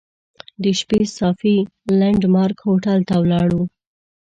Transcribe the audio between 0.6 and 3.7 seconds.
د شپې صافي لینډ مارک هوټل ته ولاړو.